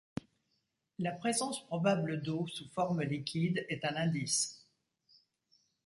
La 0.97 1.11
présence 1.11 1.63
probable 1.67 2.23
d’eau 2.23 2.47
sous 2.47 2.67
forme 2.71 3.03
liquide 3.03 3.63
est 3.69 3.85
un 3.85 3.95
indice. 3.95 4.65